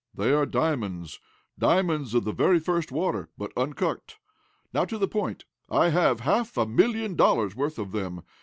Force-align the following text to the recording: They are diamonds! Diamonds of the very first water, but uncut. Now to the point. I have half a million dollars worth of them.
They 0.15 0.33
are 0.33 0.47
diamonds! 0.47 1.19
Diamonds 1.59 2.15
of 2.15 2.23
the 2.23 2.31
very 2.31 2.57
first 2.59 2.91
water, 2.91 3.29
but 3.37 3.53
uncut. 3.55 4.15
Now 4.73 4.83
to 4.85 4.97
the 4.97 5.07
point. 5.07 5.45
I 5.69 5.89
have 5.89 6.21
half 6.21 6.57
a 6.57 6.65
million 6.65 7.13
dollars 7.15 7.55
worth 7.55 7.77
of 7.77 7.91
them. 7.91 8.23